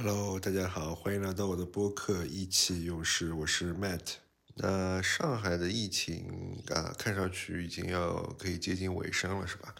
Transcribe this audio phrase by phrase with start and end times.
[0.00, 4.12] Hello，大家好，欢迎来到我的播客《意气用事》，我是 Matt。
[4.54, 9.74] 那上海的疫情啊，看上去已经要可以接近尾声了，是吧？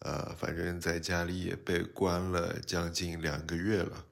[0.00, 4.04] 呃，反正在家里也被关了将近两个月了。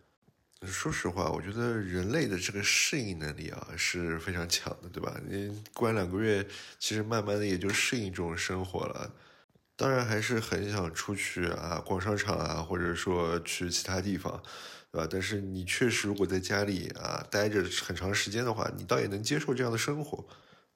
[0.63, 5.21] 说实话，我觉得人类的这个适应能力啊是非常强的，对吧？
[5.29, 6.47] 你关两个月，
[6.79, 9.13] 其实慢慢的也就适应这种生活了。
[9.81, 14.31] 当然还是很想出去啊，逛商场啊，或者说去其他地方，
[14.93, 15.09] 对吧？
[15.11, 20.23] 但是你确实如果在家里啊待着很长时间的话，你倒也能接受这样的生活。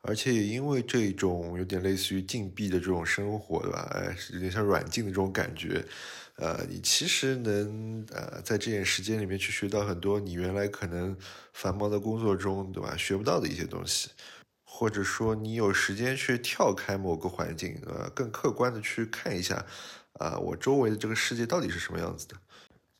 [0.06, 3.90] 而且也因为这种有点类似于禁闭的这种生活，对吧？
[3.94, 5.84] 哎，有点像软禁的这种感觉，
[6.36, 11.14] 呃，你其实能呃在这点时间里面去学到很多你原来可能
[11.52, 12.94] 繁忙的工作中，对吧？
[12.98, 14.10] 学不到的一些东西，
[14.76, 19.64] 或者说你有时间去跳开某个环境，呃，更客观的去看一下，
[20.14, 22.34] 啊，我周围的这个世界到底是什么样子的。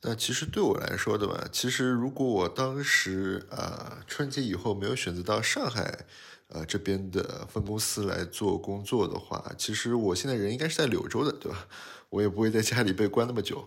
[0.02, 1.48] 那其实对我来说，的吧？
[1.50, 6.06] 其实如果我当时啊春节以后没有选择到上海。
[6.48, 11.66] 呃，这边的分公司来做工作的话，其实我现在人应该是在柳州的，对吧？
[12.10, 13.66] 我也不会在家里被关那么久。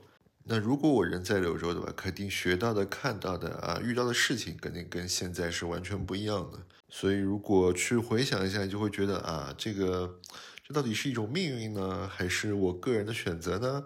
[0.50, 1.92] 那如果我人在柳州，对吧？
[1.95, 6.59] 肯定学到的、看到的啊，遇到的事情，肯定跟现在是完全不一样的。
[6.90, 10.20] 所以，如果去回想一下，就会觉得啊，这个
[10.66, 13.84] 这到底是一种命运呢，还是我个人的选择呢？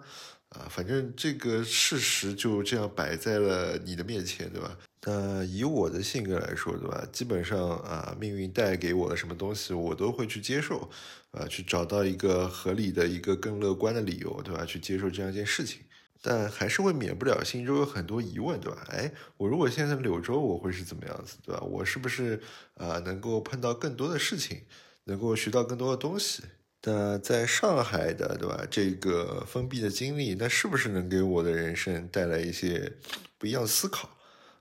[0.50, 4.78] 啊，反正这个事实就这样摆在了你的面前，对吧？
[5.04, 7.04] 那以我的性格来说，对吧？
[7.10, 10.88] 基本上啊，命运带给我的什么东西，我都会去接受，
[11.32, 14.64] 啊，去找到一个合理的一个更乐观的理由，对吧？
[14.64, 15.80] 去接受这样一件事情，
[16.22, 18.86] 但还是会免不了心中有很多疑问，对吧？
[18.90, 21.60] 哎，我如果现在柳州，我会是怎么样子，对吧？
[21.62, 22.40] 我是不是
[22.74, 24.62] 啊能够碰到更多的事情，
[25.04, 26.44] 能够学到更多的东西？
[26.84, 28.64] 那在上海的，对吧？
[28.70, 32.92] 这个封闭的经历，那是不是能给我的人生带来一些
[33.36, 34.08] 不一样的思考，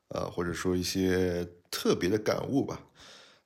[0.10, 2.82] 呃，或者说一些特别的感悟吧？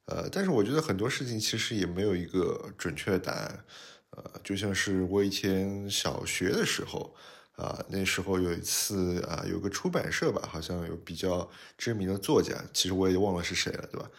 [0.06, 3.66] 呃，但是我觉得很多事情其实也没有一个准确的答案。
[4.12, 7.16] 呃，就像是我以前小学的时候，
[7.56, 14.10] 啊，那时候有一次啊，有个出版社吧，好像有比较知名的作家，其实我也忘了是谁了，对吧？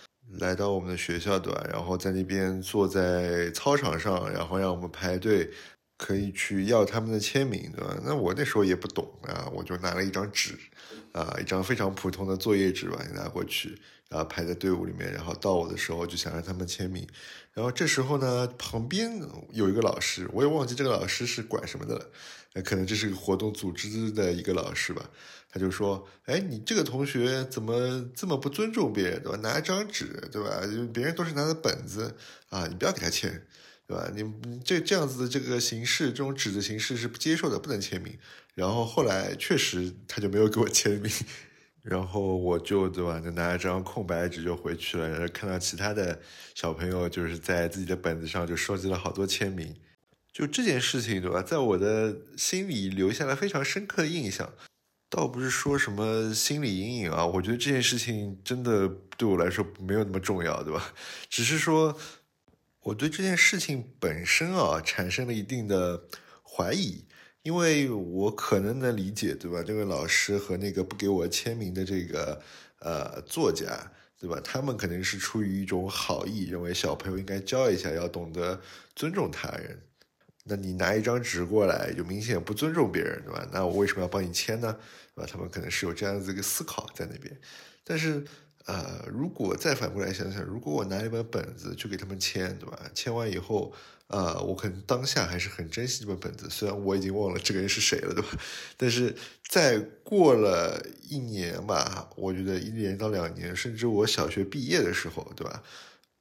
[0.41, 1.65] 来到我们的学校，对吧？
[1.71, 5.51] 然后在那边坐在操场上，然后让我们排队，
[5.97, 7.97] 可以去要他们的签名，对吧？
[8.05, 10.59] 那我那时候也不懂啊，我就拿了一张纸，
[11.13, 17.07] 啊，一张非常普通的作业纸吧，拿过去，然后排在队伍里面，然后到我的时候就想让他们签名。
[17.53, 22.07] 然后这时候呢，旁边有一个老师，我也忘记这个老师是管什么的了，
[22.53, 25.09] 那可能这是个活动组织的一个老师吧。
[25.49, 29.39] 他就说：“哎，你这个同学怎么这么不尊重别人，对吧？
[29.39, 30.61] 拿一张纸，对吧？
[30.93, 32.15] 别人都是拿的本子
[32.51, 33.47] 啊，你不要给他签，
[33.87, 34.11] 对吧？
[34.15, 38.19] 你这这样子的这个形式，这种纸的形式是不接受的，不能签名。
[38.55, 41.13] 然后后来确实他就没有给我签名，
[41.83, 45.09] 然后我就对吧，就拿一张空白纸就回去了。
[45.09, 46.21] 然后看到其他的
[46.55, 49.75] 小朋友就是在自己的本子上就收集了好多签名，
[50.33, 51.43] 就这件事情，对吧？
[51.43, 54.53] 在我的心里留下了非常深刻的印象。”
[55.09, 60.93] 倒不是说什么心理阴影啊，我觉得这件事情真的对我来说没有那么重要，对吧？
[61.31, 61.97] 只是说
[62.87, 66.05] 我对这件事情本身啊产生了一定的
[66.45, 67.05] 怀疑，
[67.43, 69.61] 因为我可能能理解，对吧？
[69.61, 72.41] 这位老师和那个不给我签名的这个
[72.79, 74.41] 呃作家，对吧？
[74.45, 78.61] 他们肯定是出于一种好意，认为小朋友应该教一下，要懂得
[78.95, 79.83] 尊重他人。
[80.45, 83.49] 那你拿一张纸过来，就明显不尊重别人，对吧？
[83.53, 84.73] 那我为什么要帮你签呢？
[85.13, 85.29] 对吧？
[85.29, 87.37] 他们可能是有这样子一个思考在那边。
[87.83, 88.25] 但是，
[88.67, 92.79] 呃，如果再反过来想想，如果我拿一本本子去给他们签，对吧？
[92.95, 93.73] 签完以后，
[94.09, 98.29] 呃，我可能当下还是很珍惜这本本子，虽然我已经忘了这个人是谁了，对吧？
[98.77, 99.15] 但是
[99.49, 105.63] 再过了一年吧，我觉得一年到两年，甚至我小学毕业的时候，对吧？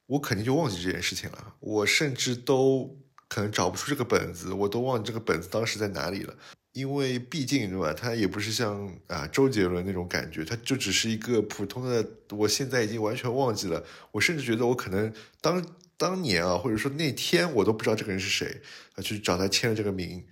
[0.06, 2.98] 我肯定就忘记这件事情了，我甚至都。
[3.28, 6.36] 可能找不出这个本子，我都忘记这个本子当时在哪里了。
[6.76, 7.90] 因为毕竟，对吧？
[7.94, 12.06] 他也不是像啊周杰伦那种感觉，他就只是一个普通的。
[12.32, 13.82] 我现在已经完全忘记了。
[14.12, 15.10] 我甚至觉得我可能
[15.40, 15.66] 当
[15.96, 18.60] 当年啊，或者说那天，我都不知道这个人是谁
[18.94, 20.22] 啊，去找他签了这个名。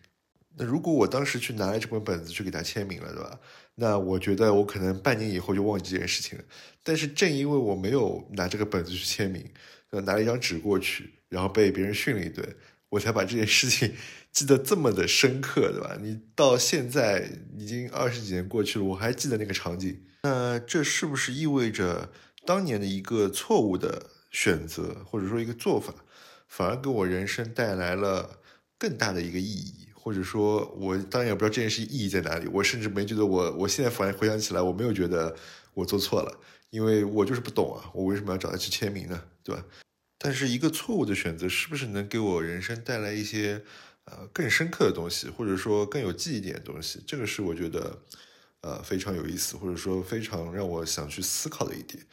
[0.59, 3.41] 那如果我当时去拿了这本本子去给他签名了，对吧？
[3.77, 6.45] 那我觉得我可能半年以后就忘记这件事情了。
[6.83, 9.43] 但是正因为我没有拿这个本子去签名，
[9.91, 12.47] 拿了一张纸过去，然后被别人训了一顿。
[12.91, 13.93] 我才把这件事情
[14.35, 15.97] 记得这么的深刻，对吧？
[16.03, 20.03] 你到现在已经二十几年过去了，我还记得那个场景。
[20.25, 22.11] 那这是不是意味着
[22.45, 25.95] 当年的一个错误的选择，或者说一个做法，
[26.49, 28.41] 反而给我人生带来了
[28.77, 32.49] 更大的一个意义，或者说我当然也不知道这件事意义在哪里。
[32.49, 35.37] 我甚至没觉得我，我现在反而回想起来，我没有觉得
[35.75, 36.41] 我做错了，
[36.71, 39.23] 因为我就是不懂啊，我为什么要找他去签名呢？
[39.45, 39.65] 对吧？
[40.19, 43.63] 但是一个错误的选择，是不是能给我人生带来一些
[44.07, 47.03] 呃更深刻的东西，或者说更有记忆点的东西？
[47.07, 47.99] 这个是我觉得
[48.61, 52.05] 呃非常有意思，或者说非常让我想去思考的一点。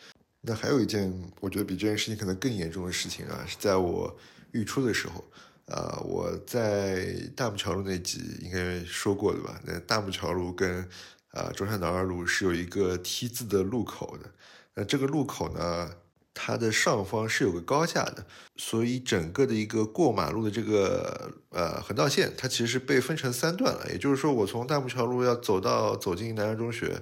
[0.42, 4.18] 那还有一件我觉得比这件事情可能更严重的事情啊，是在我
[4.52, 5.24] 预出的时候。
[5.68, 9.58] 啊，我在大木桥路那集应该说过的吧？
[9.64, 10.86] 那大木桥路跟
[11.30, 14.30] 啊中山南二路是有一个 T 字的路口的。
[14.74, 15.96] 那这个路口呢，
[16.34, 18.26] 它的上方是有个高架的，
[18.56, 23.86] 所以整个的一个过马路的这个呃横道线，它其实是被分成三段了。
[23.90, 27.02] 也就是说，我从大木桥路要走到走进南安中学，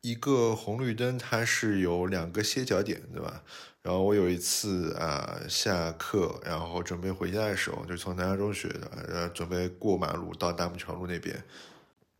[0.00, 3.42] 一个红绿灯它是有两个歇脚点，对吧？
[3.82, 11.44] 然后我有一次啊下课，然后准备回家的时候，就从南洋中学的，呃准备过马路到大木桥路那边。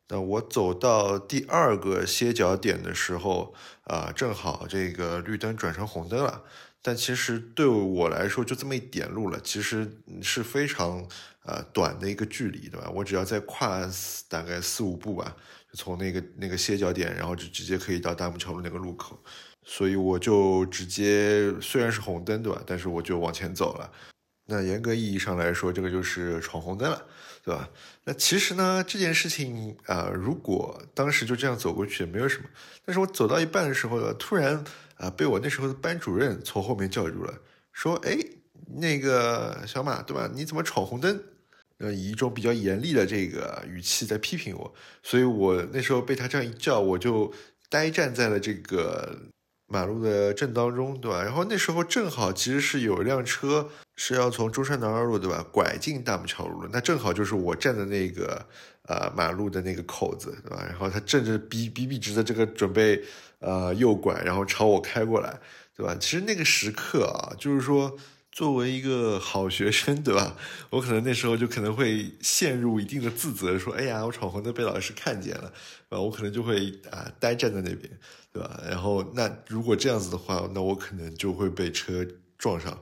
[0.08, 3.54] 那我走到第二个歇脚点的时候，
[3.84, 6.42] 啊正好这个绿灯转成红灯了。
[6.82, 9.90] 但其实对我来说就这么一点路了，其实
[10.20, 11.02] 是非常
[11.44, 12.90] 呃短的一个距离，对吧？
[12.94, 13.80] 我只要再跨
[14.28, 15.34] 大概四五步吧，
[15.72, 19.18] 就从那个那个歇脚点，然后就直接可以到大木桥路那个路口。
[19.64, 22.62] 所以我就直接，虽然是红灯，对吧？
[22.66, 23.90] 但是我就往前走了。
[24.46, 27.06] 那严格意义上来说，这个就是闯红灯了，
[27.42, 27.68] 对吧？
[28.04, 32.44] 那其实呢，这件事情啊，如果当时就这样走过去也没有什么。
[32.84, 34.62] 但是我走到一半的时候呢，突然
[34.96, 37.40] 啊，被我那时候的班主任从后面叫住了，
[37.72, 38.18] 说：“哎，
[38.76, 40.30] 那个小马，对吧？
[40.34, 41.22] 你怎么闯红灯？”
[41.78, 44.74] 呃，以一种比较严厉的这个语气在批评我。
[45.02, 47.32] 所以我那时候被他这样一叫，我就
[47.70, 49.18] 呆站在了这个。
[49.74, 51.20] 马路的正当中，对吧？
[51.20, 55.44] 然后那时候正好其实是有一辆车是要从中山南二路，对吧？
[55.50, 56.64] 拐进大木桥路。
[56.72, 58.46] 那正好就是我站的那个
[58.86, 60.64] 呃马路的那个口子，对吧？
[60.68, 63.02] 然后他正着笔笔笔直的这个准备
[63.40, 65.36] 呃右拐，然后朝我开过来，
[65.76, 65.96] 对吧？
[65.98, 67.92] 其实那个时刻啊，就是说
[68.34, 70.36] 作为一个好学生， 对吧？
[70.70, 75.52] 我可能那时候就可能会陷入一定的自责，说哎呀，我闯红灯被老师看见了，
[75.90, 77.88] 啊，我可能就会啊呆站在那边。
[78.32, 78.60] 对吧？
[78.68, 82.04] 然后那如果这样子的话，那我可能就会被车
[82.36, 82.72] 撞上，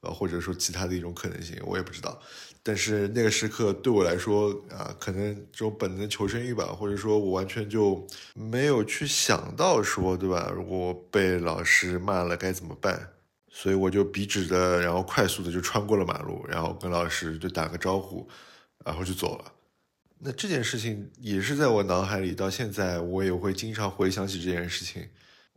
[0.00, 2.20] 啊，或者说其他的一种可能性，我也不知道。
[2.64, 8.04] 但是那个时刻对我来说啊，可能这种本能求生欲吧，或者说我完全就
[8.34, 10.52] 没有去想到说，对吧？
[10.52, 13.12] 如果被老师骂了该怎么办？
[13.58, 18.28] 所以我就笔直的，然后快速的就穿过了马路，然后跟老师就打个招呼，
[18.84, 19.50] 然后就走了。
[20.18, 25.08] 那这件事情也是在我脑海里，到现在我也会经常回想起这件事情，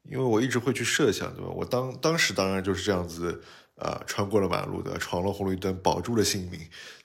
[0.04, 1.50] 因为我一直会去设想，对吧？
[1.50, 3.42] 我当当时当然就是这样子，
[3.75, 6.57] 呃，穿过了马路的，闯了红绿灯，保住了性命，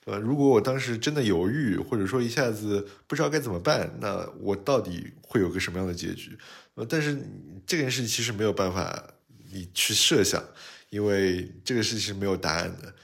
[0.05, 0.17] 对吧？
[0.17, 6.37] 如果我当时真的犹豫，或者说一下子不知道该怎么办，那我到底会有个什么样的结局？
[6.75, 7.21] 呃，但是
[7.67, 9.09] 这件事情其实没有办法
[9.51, 10.43] 你去设想，
[10.95, 12.95] 因为这个事情是没有答案的。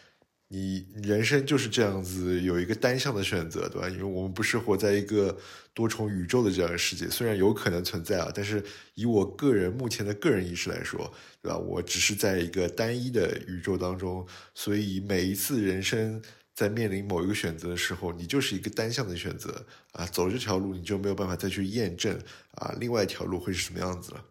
[0.47, 3.89] 你人生就是这样子，有一个单向的选择，对吧？
[3.89, 5.38] 因为我们不是活在一个
[5.73, 11.57] 多重宇宙的这样的世界，虽然有可能存在啊，但是以我个人目前的个人意识来说，对吧？
[11.57, 16.21] 我只是在一个单一的宇宙当中，所以每一次人生
[16.53, 22.17] 在面临某一个选择的时候，你就是一个单向的选择啊，走这条路你就没有办法再去验证
[22.55, 24.25] 啊，另外一条路会是什么样子了。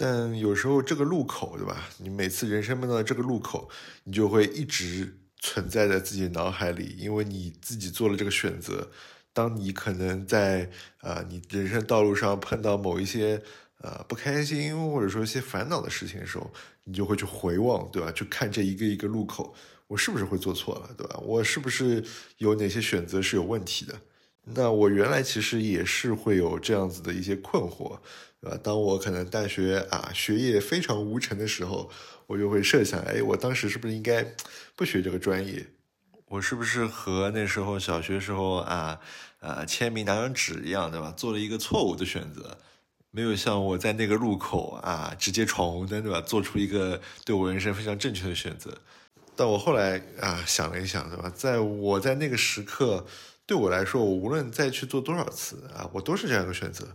[0.00, 1.90] 但有时候这个路口，对吧？
[1.98, 3.68] 你每次人生碰到这个路口，
[4.04, 5.16] 你就会一直。
[5.42, 8.90] 存在在自己脑海里，因为你自己做了这个选择。
[9.32, 13.42] 当你可能在呃你人生道路上碰到某一些
[13.80, 16.52] 呃不开心或者说一些烦恼的事情的时候，
[16.84, 18.12] 你就会去回望，对吧？
[18.12, 19.54] 去看这一个一个路口，
[19.86, 21.18] 我是不是会做错了，对吧？
[21.22, 22.04] 我是不是
[22.36, 23.98] 有哪些选择是有问题的？
[24.54, 27.98] 那我原来其实也是会有这样子的一些困惑，
[28.40, 28.58] 对吧？
[28.62, 31.90] 当我可能大学啊学业非常无成的时候。
[32.30, 34.24] 我就会设想，哎，我当时是不是应该
[34.76, 35.66] 不学这个专业？
[36.26, 39.00] 我是不是和那时候小学时候啊，
[39.40, 41.12] 呃，签名拿张纸一样，对吧？
[41.16, 42.56] 做了一个错误的选择，
[43.10, 46.20] 没有像我在那个路口啊，直接闯红灯，对吧？
[46.20, 48.78] 做出一个对我人生非常正确的选择。
[49.34, 51.28] 但我后来啊，想了一想，对吧？
[51.34, 53.04] 在我在那个时刻，
[53.50, 56.86] 对我来说，我无论再去做多少次啊，我都是这样一个选择，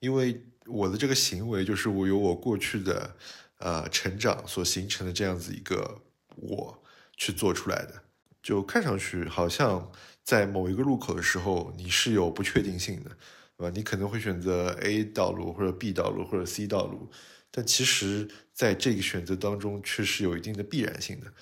[0.00, 3.14] 因为我的这个行为就是我有我过去的。
[3.62, 6.00] 呃，成长所形成的这样子一个
[6.36, 6.82] 我
[7.18, 8.02] 去做出来的，
[8.42, 9.92] 就看上去好像
[10.24, 13.10] 在某一个路口的时候，你是有不确定性的，
[13.58, 13.70] 对吧？
[13.76, 17.10] 你可能会选择 A 道路或者 B 道路或者 C 道路，
[17.50, 21.32] 但其实在这个选择当中却是有一定的必然性的，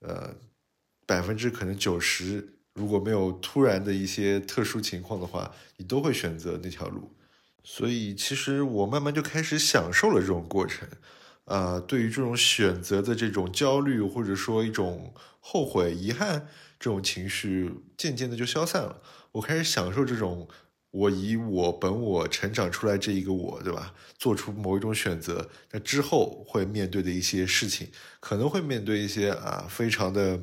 [0.00, 0.34] 呃，
[1.04, 7.10] 百分之可能九十如果没有突然的一些特殊情况的话，你都会选择那条路。
[7.64, 10.86] 所以，其实我慢慢就开始享受了这种过程。
[11.46, 19.00] 啊，对于这种选择的这种焦虑，或者说一种后悔、遗憾这种情绪，渐渐的就消散了。
[19.30, 20.48] 我开始享受这种
[20.90, 23.94] 我以我本我成长出来这一个我，对吧？
[24.18, 30.40] 做出某一种选择，那之后会面对的一些事情，可能会面对一些啊，非常的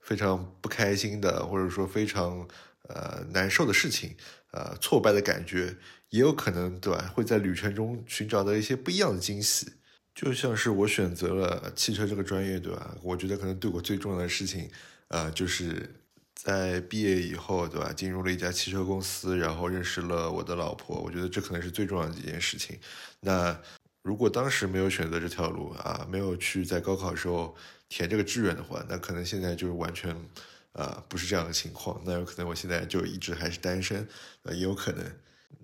[0.00, 2.46] 非常不开心的，或者说非常
[2.88, 4.16] 呃难受的事情，
[4.52, 5.76] 呃，挫败的感觉，
[6.08, 7.12] 也有可能，对吧？
[7.14, 9.72] 会在旅程中寻找到一些不一样的惊喜。
[10.12, 12.96] 就像是我选择了汽车这个专业，对吧？
[13.02, 14.68] 我觉得可能对我最重要的事情，
[15.08, 16.02] 呃，就是
[16.34, 17.92] 在毕业以后，对吧？
[17.92, 21.00] 进入了一家汽车公司，然后认识了我的老婆。
[21.00, 22.78] 我觉得这可能是最重要的一件事情。
[23.20, 23.58] 那
[24.02, 27.54] 如果当时没有选择这条路啊，没有去在高考时候
[27.88, 30.14] 填这个志愿的话，那可能现在就完全，
[30.72, 32.00] 啊，不是这样的情况。
[32.04, 34.06] 那有可能我现在就一直还是单身，
[34.44, 35.04] 呃，也有可能。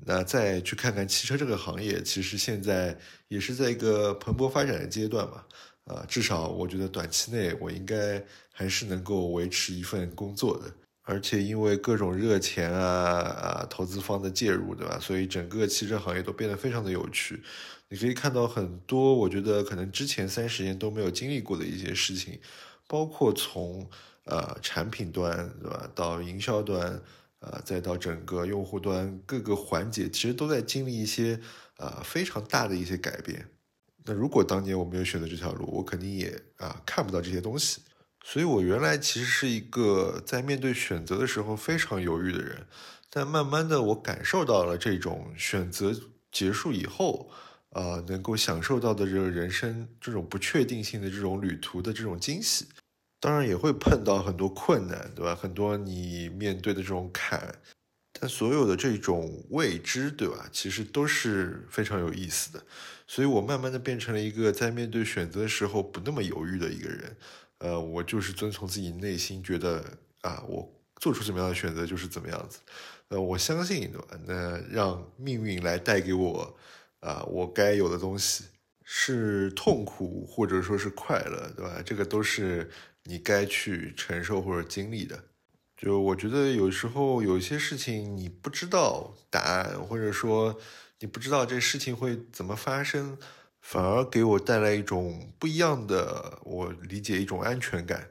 [0.05, 5.45] 那再去看看汽车这个行业，其实现在也是在一个蓬勃发展的阶段嘛。
[5.85, 10.73] 啊，至少我觉得短期内我应该还是能够维持一份工作的。
[11.07, 14.99] 而且因为各种热钱啊啊，投资方的介入，对吧？
[15.01, 17.43] 所以整个汽车行业都变得非常的有趣。
[17.89, 22.39] 你可以看到很多，我觉得可能之前三十年都没有经历过的一些事情，
[22.87, 23.89] 包括从
[24.25, 27.01] 呃产品端，对吧，到营销端。
[27.41, 31.39] 呃，再到整个用户端各个环节，其实都在经历一些
[31.77, 33.47] 呃非常大的一些改变。
[34.05, 37.83] 那如果当年我没有选择这条路，我肯定也啊看不到这些东西。
[38.29, 42.67] 所以我原来其实是一个在面对选择的时候非常犹豫的人，
[43.09, 45.95] 但慢慢的我感受到了这种选择
[46.33, 47.31] 结束以后，
[47.71, 52.67] 啊能够享受到的这个人生这种不确定性的这种旅途的这种惊喜。
[53.21, 55.33] 当然也会碰到很多困难，对吧？
[55.33, 57.55] 很多你面对的这种坎，
[58.13, 60.49] 但所有的这种未知，对吧？
[60.51, 62.61] 其实都是非常有意思的。
[63.07, 67.17] 所以我慢慢的变成了一个在面对选择的时候不那么犹豫的一个人。
[67.59, 69.85] 呃，我就是遵从自己内心，觉得
[70.23, 72.59] 啊，我做出怎么样的选择就是怎么样子。
[73.09, 74.19] 呃，我相信，对吧？
[74.27, 76.57] 那让命运来带给我
[77.01, 78.45] 啊，我该有的东西，
[78.83, 81.83] 是痛苦或者说是快乐，对吧？
[81.85, 82.71] 这个都是。
[83.09, 85.27] 你该去承受或者经历的，
[85.77, 90.59] 就我觉得有时候有些事情你不知道答案，或者说
[90.99, 93.17] 你不知道这事情会怎么发生，
[93.69, 98.09] 反而给我带来一种不一样的，我理解一种安全感。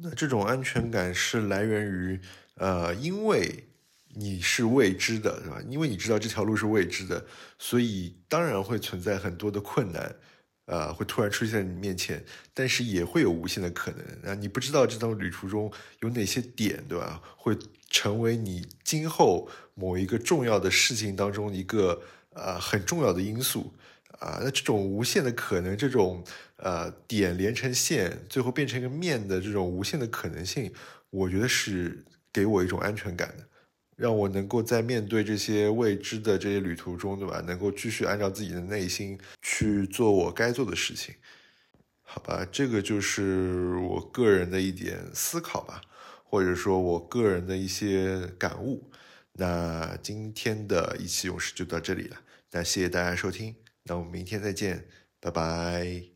[0.00, 2.18] 那这种安全感是来源于，
[2.54, 3.68] 呃，因为
[4.14, 5.60] 你是未知的，对吧？
[5.68, 7.22] 因为你知道这条路是未知的，
[7.58, 10.16] 所以当然会存在很多的困难。
[10.64, 14.34] 呃，会突然出现在你面前，但是也会有无限的可能啊！
[14.34, 15.70] 你不知道这趟旅途中
[16.00, 17.20] 有哪些点，对吧？
[17.36, 17.54] 会
[17.90, 23.74] 成为你今后某一个重要的事情当中一个呃很重要的因素
[24.18, 24.40] 啊！
[24.42, 26.24] 那这种无限的可能，这种
[26.56, 30.72] 呃点连成线，最后变成一个面的这种无限的可能性，
[31.10, 33.44] 我觉得是给我一种安全感的。
[33.96, 37.40] 让我能够在面对这些未知的这些旅途中，对吧？
[37.46, 41.14] 能够继续按照自己的内心去做我该做的事情，
[42.02, 42.44] 好吧？
[42.50, 45.80] 这个就是我个人的一点思考吧，
[46.24, 48.90] 或者说我个人的一些感悟。
[49.34, 52.16] 那今天的意气用事就到这里了，
[52.50, 54.86] 那谢谢大家收听，那我们明天再见，
[55.20, 56.13] 拜拜。